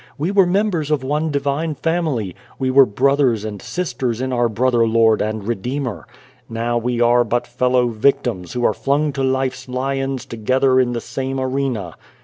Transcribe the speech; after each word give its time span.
We 0.17 0.31
were 0.31 0.47
members 0.47 0.89
of 0.89 1.03
one 1.03 1.29
divine 1.29 1.75
family. 1.75 2.35
We 2.57 2.71
were 2.71 2.87
brothers 2.87 3.45
and 3.45 3.61
sisters 3.61 4.19
in 4.19 4.33
our 4.33 4.49
Brother 4.49 4.87
Lord 4.87 5.21
and 5.21 5.47
Redeemer. 5.47 6.07
Now, 6.49 6.75
we 6.79 6.99
are 6.99 7.23
but 7.23 7.45
fellow 7.45 7.89
victims 7.89 8.53
who 8.53 8.65
are 8.65 8.73
flung 8.73 9.13
to 9.13 9.21
life's 9.23 9.69
lions 9.69 10.25
together 10.25 10.79
in 10.79 10.93
the 10.93 11.01
same 11.01 11.39
arena. 11.39 11.93